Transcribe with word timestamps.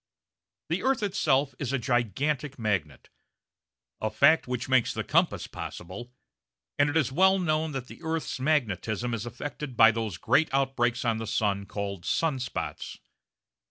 The 0.69 0.81
earth 0.81 1.03
itself 1.03 1.53
is 1.59 1.71
a 1.71 1.77
gigantic 1.77 2.57
magnet, 2.57 3.09
a 4.01 4.09
fact 4.09 4.47
which 4.47 4.67
makes 4.67 4.91
the 4.95 5.03
compass 5.03 5.45
possible, 5.45 6.11
and 6.79 6.89
it 6.89 6.97
is 6.97 7.11
well 7.11 7.37
known 7.37 7.71
that 7.73 7.85
the 7.85 8.01
earth's 8.01 8.39
magnetism 8.39 9.13
is 9.13 9.27
affected 9.27 9.77
by 9.77 9.91
those 9.91 10.17
great 10.17 10.49
outbreaks 10.51 11.05
on 11.05 11.19
the 11.19 11.27
sun 11.27 11.67
called 11.67 12.03
sun 12.05 12.39
spots. 12.39 12.97